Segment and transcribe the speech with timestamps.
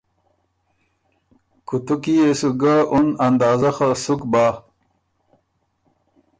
[1.67, 4.45] کُوتُو کی يې سو ګۀ اُن اندازۀ خه سُک بۀ۔